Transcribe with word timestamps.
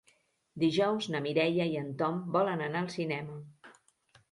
Dijous 0.63 1.07
na 1.15 1.21
Mireia 1.25 1.69
i 1.75 1.77
en 1.83 1.93
Tom 2.01 2.19
volen 2.39 2.65
anar 2.71 2.83
al 2.83 2.91
cinema. 2.97 3.39